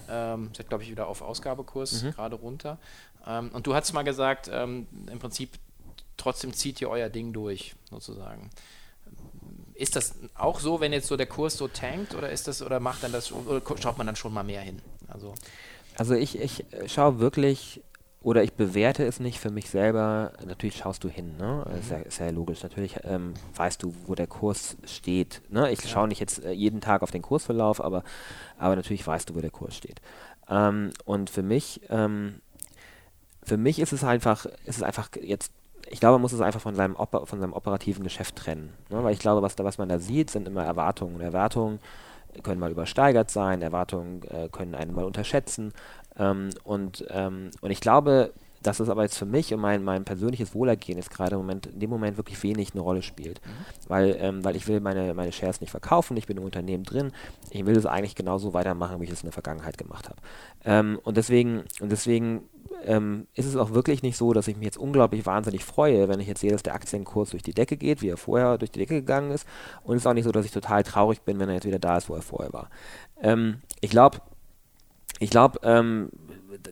[0.08, 2.12] Ähm, seid, glaube ich, wieder auf Ausgabekurs mhm.
[2.12, 2.78] gerade runter.
[3.26, 5.58] Ähm, und du hast mal gesagt, ähm, im Prinzip
[6.16, 8.50] trotzdem zieht ihr euer Ding durch, sozusagen.
[9.74, 12.80] Ist das auch so, wenn jetzt so der Kurs so tankt oder ist das oder
[12.80, 14.80] macht dann das oder schaut man dann schon mal mehr hin?
[15.08, 15.34] Also,
[15.96, 17.82] also ich, ich schaue wirklich
[18.26, 20.32] oder ich bewerte es nicht für mich selber.
[20.44, 21.64] Natürlich schaust du hin, ne?
[21.64, 21.78] Mhm.
[21.78, 22.60] Ist, ja, ist, ja, logisch.
[22.64, 25.42] Natürlich ähm, weißt du, wo der Kurs steht.
[25.48, 25.70] Ne?
[25.70, 25.88] Ich ja.
[25.88, 28.02] schaue nicht jetzt äh, jeden Tag auf den Kursverlauf, aber,
[28.58, 30.00] aber natürlich weißt du, wo der Kurs steht.
[30.50, 32.40] Ähm, und für mich, ähm,
[33.44, 35.52] für mich ist es einfach, ist es einfach jetzt
[35.88, 38.72] ich glaube, man muss es einfach von seinem, Oper, von seinem operativen Geschäft trennen.
[38.90, 39.04] Ne?
[39.04, 41.14] Weil ich glaube, was, da, was man da sieht, sind immer Erwartungen.
[41.14, 41.78] Und Erwartungen
[42.42, 45.72] können mal übersteigert sein, Erwartungen äh, können einen mal unterschätzen.
[46.18, 50.04] Ähm, und, ähm, und ich glaube, dass es aber jetzt für mich und mein, mein
[50.04, 53.40] persönliches Wohlergehen jetzt gerade im Moment, in dem Moment wirklich wenig eine Rolle spielt.
[53.44, 53.88] Mhm.
[53.88, 57.12] Weil, ähm, weil ich will meine, meine Shares nicht verkaufen, ich bin im Unternehmen drin,
[57.50, 60.20] ich will es eigentlich genauso weitermachen, wie ich es in der Vergangenheit gemacht habe.
[60.64, 62.48] Ähm, und deswegen, und deswegen
[62.84, 66.20] ähm, ist es auch wirklich nicht so, dass ich mich jetzt unglaublich wahnsinnig freue, wenn
[66.20, 68.80] ich jetzt sehe, dass der Aktienkurs durch die Decke geht, wie er vorher durch die
[68.80, 69.46] Decke gegangen ist.
[69.84, 71.78] Und es ist auch nicht so, dass ich total traurig bin, wenn er jetzt wieder
[71.78, 72.70] da ist, wo er vorher war.
[73.20, 74.18] Ähm, ich glaube,
[75.18, 76.10] ich glaube, ähm,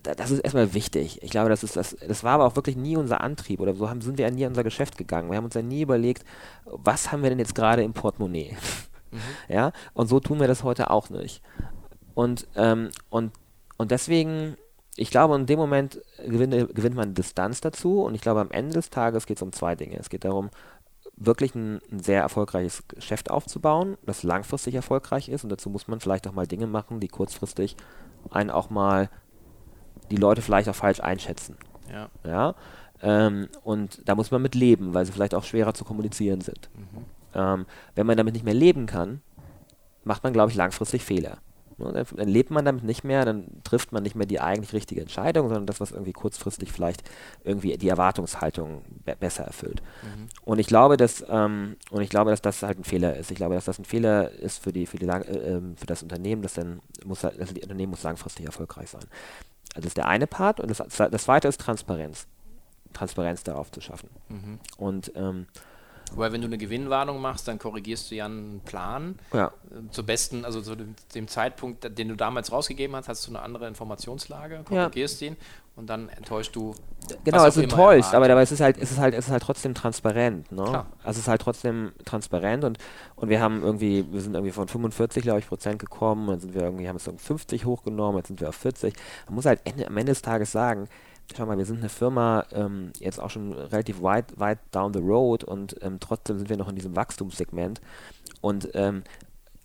[0.03, 1.23] das ist erstmal wichtig.
[1.23, 3.89] Ich glaube, das ist das, das war aber auch wirklich nie unser Antrieb oder so
[3.89, 5.31] haben, sind wir ja nie in unser Geschäft gegangen.
[5.31, 6.25] Wir haben uns ja nie überlegt,
[6.65, 8.53] was haben wir denn jetzt gerade im Portemonnaie?
[8.53, 9.19] Mhm.
[9.49, 11.41] Ja, und so tun wir das heute auch nicht.
[12.15, 13.31] Und, ähm, und,
[13.77, 14.57] und deswegen
[14.97, 18.75] ich glaube, in dem Moment gewinnt, gewinnt man Distanz dazu und ich glaube, am Ende
[18.75, 19.99] des Tages geht es um zwei Dinge.
[19.99, 20.51] Es geht darum,
[21.17, 26.01] wirklich ein, ein, sehr erfolgreiches Geschäft aufzubauen, das langfristig erfolgreich ist und dazu muss man
[26.01, 27.77] vielleicht auch mal Dinge machen, die kurzfristig
[28.31, 29.11] einen auch mal
[30.11, 31.57] die Leute vielleicht auch falsch einschätzen.
[31.91, 32.09] Ja.
[32.25, 32.55] ja?
[33.03, 36.71] Ähm, und da muss man mit leben, weil sie vielleicht auch schwerer zu kommunizieren sind.
[36.75, 37.05] Mhm.
[37.35, 39.21] Ähm, wenn man damit nicht mehr leben kann,
[40.05, 41.39] macht man, glaube ich, langfristig Fehler.
[41.77, 45.01] Ne, dann lebt man damit nicht mehr, dann trifft man nicht mehr die eigentlich richtige
[45.01, 47.03] Entscheidung, sondern das, was irgendwie kurzfristig vielleicht
[47.43, 49.83] irgendwie die Erwartungshaltung be besser erfüllt.
[50.03, 50.29] Mhm.
[50.45, 53.31] Und ich glaube, dass ähm, und ich glaube, dass das halt ein Fehler ist.
[53.31, 56.03] Ich glaube, dass das ein Fehler ist für die für die äh, ähm, für das
[56.03, 59.05] Unternehmen, das dann muss das Unternehmen muss langfristig erfolgreich sein.
[59.75, 62.29] Also das ist der eine Part und das, das zweite ist Transparenz.
[62.93, 64.09] Transparenz darauf zu schaffen.
[64.29, 64.61] Mhm.
[64.77, 65.47] Und ähm,
[66.13, 69.19] Wobei, wenn du eine Gewinnwarnung machst, dann korrigierst du ja einen Plan.
[69.33, 69.47] Ja.
[69.71, 70.77] Äh, zur besten, also zu
[71.15, 75.31] dem Zeitpunkt, den du damals rausgegeben hast, hast du eine andere Informationslage, korrigierst ja.
[75.31, 75.37] den
[75.77, 76.75] und dann enttäuscht du.
[77.25, 79.75] Genau, also enttäuscht, aber dabei ist es halt, ist es halt, ist es halt trotzdem
[79.75, 80.63] transparent, ne?
[80.63, 80.87] Klar.
[81.03, 82.79] Also es ist halt trotzdem transparent und,
[83.17, 86.55] und wir haben irgendwie, wir sind irgendwie von 45, glaube ich, Prozent gekommen, dann sind
[86.55, 88.95] wir irgendwie, haben es um 50 hochgenommen, jetzt sind wir auf 40.
[89.27, 90.89] Man muss halt Ende, am Ende des Tages sagen,
[91.37, 95.01] schau mal, wir sind eine Firma ähm, jetzt auch schon relativ weit, weit down the
[95.01, 97.81] road und ähm, trotzdem sind wir noch in diesem Wachstumssegment.
[98.41, 99.03] Und ähm,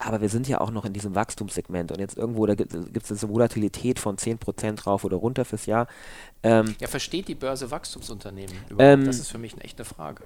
[0.01, 3.23] aber wir sind ja auch noch in diesem Wachstumssegment und jetzt irgendwo, da gibt es
[3.23, 5.87] eine Volatilität von 10% drauf oder runter fürs Jahr.
[6.41, 8.81] Ähm, ja, versteht die Börse Wachstumsunternehmen überhaupt?
[8.81, 10.23] Ähm, das ist für mich eine echte Frage.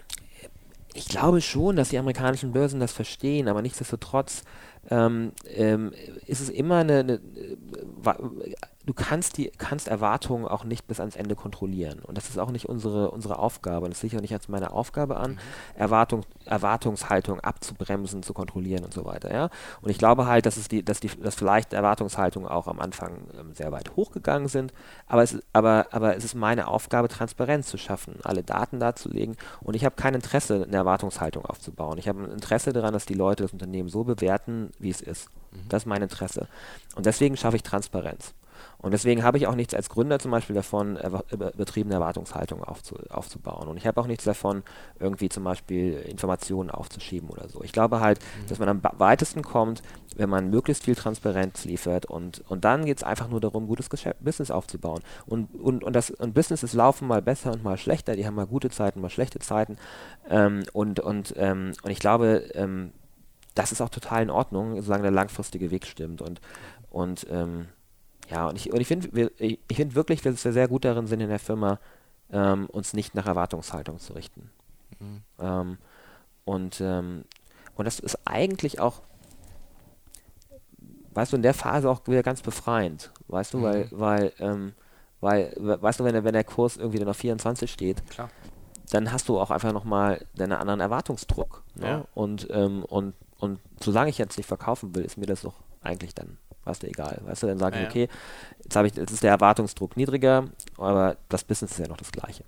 [0.93, 4.43] Ich glaube schon, dass die amerikanischen Börsen das verstehen, aber nichtsdestotrotz
[4.91, 5.91] ähm, ähm,
[6.27, 7.19] ist es immer eine, eine,
[8.85, 12.51] du kannst die kannst Erwartungen auch nicht bis ans Ende kontrollieren und das ist auch
[12.51, 15.39] nicht unsere unsere Aufgabe und das sehe ich auch nicht als meine Aufgabe an, mhm.
[15.75, 19.49] Erwartung, Erwartungshaltung abzubremsen, zu kontrollieren und so weiter, ja.
[19.81, 23.27] Und ich glaube halt, dass es die, dass die, dass vielleicht Erwartungshaltungen auch am Anfang
[23.39, 24.73] ähm, sehr weit hochgegangen sind,
[25.07, 29.75] aber es, aber, aber es ist meine Aufgabe, Transparenz zu schaffen, alle Daten darzulegen und
[29.75, 31.97] ich habe kein Interesse, eine Erwartungshaltung aufzubauen.
[31.97, 35.29] Ich habe ein Interesse daran, dass die Leute das Unternehmen so bewerten, wie es ist.
[35.51, 35.69] Mhm.
[35.69, 36.47] Das ist mein Interesse.
[36.95, 38.33] Und deswegen schaffe ich Transparenz.
[38.83, 40.99] Und deswegen habe ich auch nichts als Gründer zum Beispiel davon,
[41.55, 43.69] betriebene Erwartungshaltung aufzu, aufzubauen.
[43.69, 44.61] Und ich habe auch nichts davon,
[44.99, 47.63] irgendwie zum Beispiel Informationen aufzuschieben oder so.
[47.63, 48.47] Ich glaube halt, mhm.
[48.49, 49.83] dass man am weitesten kommt,
[50.17, 53.89] wenn man möglichst viel Transparenz liefert und, und dann geht es einfach nur darum, gutes
[53.89, 54.99] Geschäft, Business aufzubauen.
[55.25, 58.47] Und, und, und, das, und Businesses laufen mal besser und mal schlechter, die haben mal
[58.47, 59.77] gute Zeiten, mal schlechte Zeiten.
[60.29, 62.91] Ähm, und, und, ähm, und ich glaube, ähm,
[63.55, 66.21] das ist auch total in Ordnung, solange der langfristige Weg stimmt.
[66.21, 66.41] Und,
[66.89, 67.67] und ähm,
[68.29, 71.21] ja, und ich, und ich finde ich find wirklich, dass wir sehr gut darin sind
[71.21, 71.79] in der Firma,
[72.31, 74.49] ähm, uns nicht nach Erwartungshaltung zu richten.
[74.99, 75.21] Mhm.
[75.39, 75.77] Ähm,
[76.45, 77.25] und, ähm,
[77.75, 79.01] und das ist eigentlich auch,
[81.13, 83.11] weißt du, in der Phase auch wieder ganz befreiend.
[83.27, 83.63] Weißt du, mhm.
[83.63, 84.73] weil, weil, ähm,
[85.21, 88.29] weil, weißt du, wenn der, wenn der Kurs irgendwie dann auf 24 steht, Klar.
[88.91, 91.63] dann hast du auch einfach nochmal deinen anderen Erwartungsdruck.
[91.75, 91.87] Ne?
[91.87, 92.05] Ja.
[92.13, 96.15] Und, ähm, und, und solange ich jetzt nicht verkaufen will, ist mir das doch eigentlich
[96.15, 97.19] dann weißt du, egal.
[97.25, 98.09] Weißt du, dann sage ich, ja, okay,
[98.63, 102.11] jetzt habe ich, jetzt ist der Erwartungsdruck niedriger, aber das Business ist ja noch das
[102.11, 102.43] gleiche.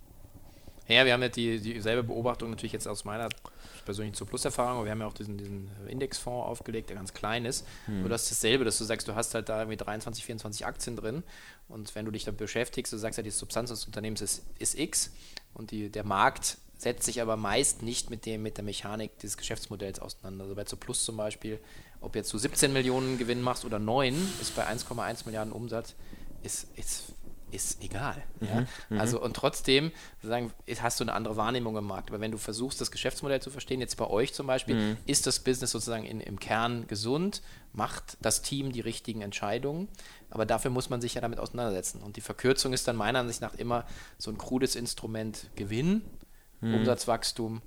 [0.88, 3.30] Ja, wir haben ja die, dieselbe Beobachtung natürlich jetzt aus meiner
[3.86, 7.46] persönlichen zur Plus-Erfahrung, aber wir haben ja auch diesen, diesen Indexfonds aufgelegt, der ganz klein
[7.46, 7.66] ist.
[7.88, 8.08] Hm.
[8.08, 11.24] Das ist dasselbe, dass du sagst, du hast halt da irgendwie 23, 24 Aktien drin
[11.70, 14.78] und wenn du dich damit beschäftigst, du sagst ja, die Substanz des Unternehmens ist, ist
[14.78, 15.12] X
[15.56, 19.38] und die, der Markt setzt sich aber meist nicht mit dem, mit der Mechanik dieses
[19.38, 20.44] Geschäftsmodells auseinander.
[20.44, 21.60] Also bei zu Plus zum Beispiel
[22.06, 25.96] ob jetzt du 17 Millionen Gewinn machst oder 9, ist bei 1,1 Milliarden Umsatz,
[26.44, 27.06] ist, ist,
[27.50, 28.22] ist egal.
[28.40, 28.68] Mhm, ja?
[28.90, 29.00] Mhm.
[29.00, 32.12] Also und trotzdem sagen, hast du eine andere Wahrnehmung im Markt.
[32.12, 34.98] Aber wenn du versuchst, das Geschäftsmodell zu verstehen, jetzt bei euch zum Beispiel, mhm.
[35.08, 37.42] ist das Business sozusagen in, im Kern gesund,
[37.74, 39.88] macht das Team die richtigen Entscheidungen,
[40.30, 42.04] aber dafür muss man sich ja damit auseinandersetzen.
[42.04, 43.86] Und die Verkürzung ist dann meiner Ansicht nach immer
[44.20, 46.04] so ein krudes Instrument Gewinn,
[46.62, 46.76] mhm.
[46.76, 47.62] Umsatzwachstum,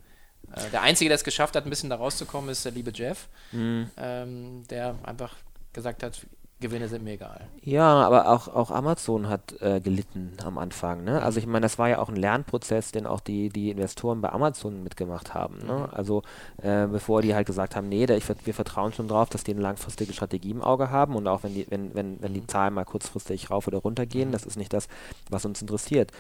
[0.54, 3.28] äh, der Einzige, der es geschafft hat, ein bisschen da rauszukommen, ist der liebe Jeff,
[3.52, 3.90] mhm.
[3.96, 5.34] ähm, der einfach
[5.72, 6.26] gesagt hat,
[6.60, 7.46] Gewinne sind mir egal.
[7.62, 11.04] Ja, aber auch, auch Amazon hat äh, gelitten am Anfang.
[11.04, 11.22] Ne?
[11.22, 14.30] Also ich meine, das war ja auch ein Lernprozess, den auch die, die Investoren bei
[14.30, 15.58] Amazon mitgemacht haben.
[15.58, 15.86] Ne?
[15.86, 15.94] Mhm.
[15.94, 16.22] Also
[16.60, 19.52] äh, bevor die halt gesagt haben, nee, da, ich, wir vertrauen schon drauf, dass die
[19.52, 22.48] eine langfristige Strategie im Auge haben und auch wenn die, wenn, wenn, wenn die mhm.
[22.48, 24.32] Zahlen mal kurzfristig rauf oder runter gehen, mhm.
[24.32, 24.88] das ist nicht das,
[25.30, 26.10] was uns interessiert.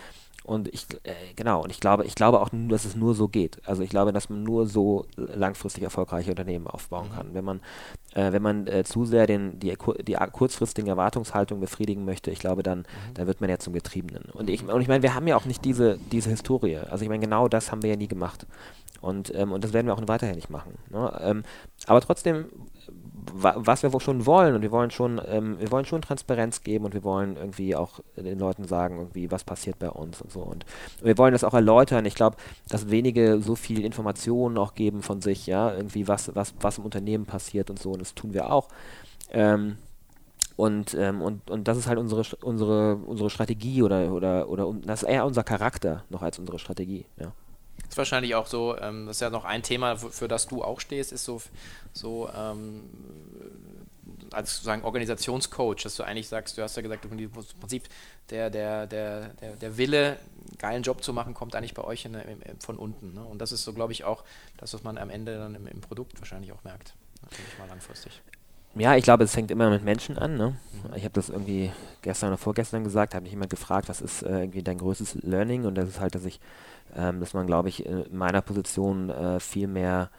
[0.48, 3.60] Und ich, äh, genau, und ich glaube, ich glaube auch, dass es nur so geht.
[3.68, 7.14] Also ich glaube, dass man nur so langfristig erfolgreiche Unternehmen aufbauen mhm.
[7.14, 7.34] kann.
[7.34, 7.60] Wenn man,
[8.14, 12.62] äh, wenn man äh, zu sehr den, die, die kurzfristigen Erwartungshaltung befriedigen möchte, ich glaube,
[12.62, 12.84] dann, mhm.
[13.12, 14.24] dann wird man ja zum Getriebenen.
[14.32, 16.78] Und ich, und ich meine, wir haben ja auch nicht diese, diese Historie.
[16.78, 18.46] Also ich meine, genau das haben wir ja nie gemacht.
[19.02, 20.78] Und, ähm, und das werden wir auch weiterhin nicht machen.
[20.88, 21.12] Ne?
[21.20, 21.42] Ähm,
[21.86, 22.46] aber trotzdem
[23.32, 26.94] was wir schon wollen und wir wollen schon, ähm, wir wollen schon Transparenz geben und
[26.94, 30.40] wir wollen irgendwie auch den Leuten sagen, irgendwie, was passiert bei uns und so.
[30.40, 30.64] Und
[31.02, 32.04] wir wollen das auch erläutern.
[32.06, 32.36] Ich glaube,
[32.68, 36.84] dass wenige so viel Informationen auch geben von sich, ja, irgendwie was, was, was im
[36.84, 37.92] Unternehmen passiert und so.
[37.92, 38.68] Und das tun wir auch.
[39.30, 39.76] Ähm,
[40.56, 45.02] und, ähm, und, und das ist halt unsere, unsere, unsere Strategie oder, oder, oder das
[45.02, 47.32] ist eher unser Charakter noch als unsere Strategie, ja.
[47.86, 50.80] Ist wahrscheinlich auch so, ähm, das ist ja noch ein Thema, für, das du auch
[50.80, 51.40] stehst, ist so,
[51.92, 52.82] so ähm,
[54.32, 57.84] als sozusagen Organisationscoach, dass du eigentlich sagst, du hast ja gesagt, im Prinzip
[58.30, 62.04] der, der, der, der, der Wille, einen geilen Job zu machen, kommt eigentlich bei euch
[62.04, 63.14] in, in, von unten.
[63.14, 63.24] Ne?
[63.24, 64.24] Und das ist so, glaube ich, auch
[64.58, 66.94] das, was man am Ende dann im, im Produkt wahrscheinlich auch merkt.
[67.22, 68.20] Natürlich mal langfristig.
[68.74, 70.36] Ja, ich glaube, es fängt immer mit Menschen an.
[70.36, 70.56] Ne?
[70.94, 74.40] Ich habe das irgendwie gestern oder vorgestern gesagt, habe mich jemand gefragt, was ist äh,
[74.40, 75.64] irgendwie dein größtes Learning?
[75.64, 76.40] Und das ist halt, dass ich
[76.96, 80.10] ähm, dass man, glaube ich, in meiner Position äh, viel mehr,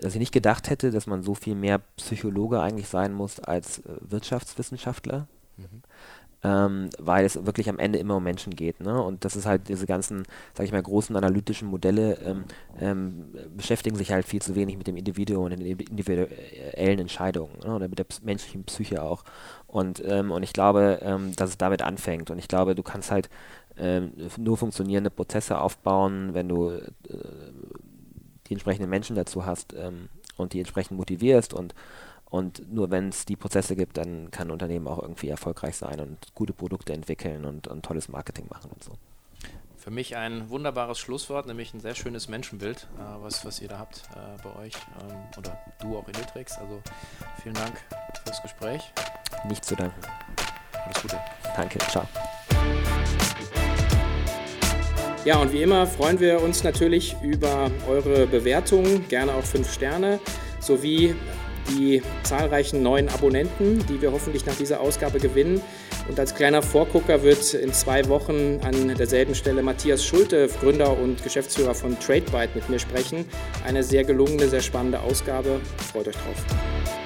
[0.00, 3.78] dass ich nicht gedacht hätte, dass man so viel mehr Psychologe eigentlich sein muss als
[3.80, 5.26] äh, Wirtschaftswissenschaftler.
[5.56, 5.82] Mhm.
[6.44, 8.80] Ähm, weil es wirklich am Ende immer um Menschen geht.
[8.80, 9.00] Ne?
[9.00, 10.24] Und das ist halt diese ganzen,
[10.54, 12.44] sag ich mal, großen analytischen Modelle ähm,
[12.80, 13.26] ähm,
[13.56, 17.76] beschäftigen sich halt viel zu wenig mit dem Individuum und den individuellen Entscheidungen ne?
[17.76, 19.22] oder mit der menschlichen Psyche auch.
[19.68, 22.30] Und, ähm, und ich glaube, ähm, dass es damit anfängt.
[22.30, 23.30] Und ich glaube, du kannst halt
[23.78, 26.82] ähm, nur funktionierende Prozesse aufbauen, wenn du äh,
[28.46, 31.74] die entsprechenden Menschen dazu hast ähm, und die entsprechend motivierst und
[32.32, 36.00] und nur wenn es die Prozesse gibt, dann kann ein Unternehmen auch irgendwie erfolgreich sein
[36.00, 38.92] und gute Produkte entwickeln und, und tolles Marketing machen und so.
[39.76, 43.78] Für mich ein wunderbares Schlusswort, nämlich ein sehr schönes Menschenbild, äh, was, was ihr da
[43.78, 46.56] habt äh, bei euch ähm, oder du auch in Iltrix.
[46.56, 46.80] Also
[47.42, 47.74] vielen Dank
[48.24, 48.80] fürs Gespräch.
[49.46, 50.00] Nicht zu danken.
[50.86, 51.18] Alles Gute.
[51.54, 52.08] Danke, ciao.
[55.26, 60.18] Ja, und wie immer freuen wir uns natürlich über eure Bewertungen, gerne auch fünf Sterne,
[60.60, 61.14] sowie
[61.70, 65.60] die zahlreichen neuen Abonnenten, die wir hoffentlich nach dieser Ausgabe gewinnen.
[66.08, 71.22] Und als kleiner Vorgucker wird in zwei Wochen an derselben Stelle Matthias Schulte, Gründer und
[71.22, 73.24] Geschäftsführer von TradeByte, mit mir sprechen.
[73.64, 75.60] Eine sehr gelungene, sehr spannende Ausgabe.
[75.92, 77.01] Freut euch drauf.